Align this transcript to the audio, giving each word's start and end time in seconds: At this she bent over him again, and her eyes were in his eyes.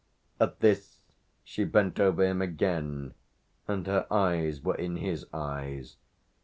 At 0.39 0.61
this 0.61 0.99
she 1.43 1.63
bent 1.63 1.99
over 1.99 2.23
him 2.23 2.41
again, 2.41 3.13
and 3.67 3.85
her 3.85 4.07
eyes 4.09 4.59
were 4.63 4.73
in 4.73 4.95
his 4.97 5.27
eyes. 5.31 5.97